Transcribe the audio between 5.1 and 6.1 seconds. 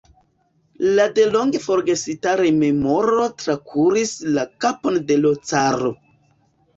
de l' caro.